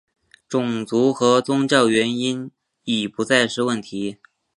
[0.49, 2.49] 种族跟宗教原因
[2.85, 4.17] 已不再是问题。